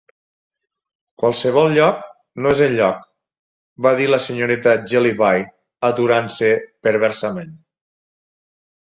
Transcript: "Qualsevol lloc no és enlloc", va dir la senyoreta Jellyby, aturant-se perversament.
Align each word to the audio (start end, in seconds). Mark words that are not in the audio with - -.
"Qualsevol 1.23 1.67
lloc 1.73 1.97
no 2.45 2.53
és 2.55 2.61
enlloc", 2.67 3.03
va 3.87 3.91
dir 3.99 4.07
la 4.11 4.19
senyoreta 4.27 4.73
Jellyby, 4.93 5.43
aturant-se 5.91 6.49
perversament. 6.89 7.53